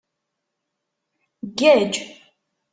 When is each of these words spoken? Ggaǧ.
Ggaǧ. 1.49 1.93